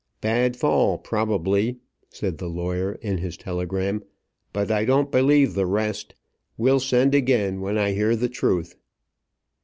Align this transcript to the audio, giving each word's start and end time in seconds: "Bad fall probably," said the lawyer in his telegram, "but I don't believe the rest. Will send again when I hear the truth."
"Bad 0.19 0.57
fall 0.57 0.97
probably," 0.97 1.77
said 2.09 2.39
the 2.39 2.49
lawyer 2.49 2.93
in 3.03 3.19
his 3.19 3.37
telegram, 3.37 4.03
"but 4.51 4.71
I 4.71 4.83
don't 4.83 5.11
believe 5.11 5.53
the 5.53 5.67
rest. 5.67 6.15
Will 6.57 6.79
send 6.79 7.13
again 7.13 7.59
when 7.61 7.77
I 7.77 7.91
hear 7.91 8.15
the 8.15 8.27
truth." 8.27 8.75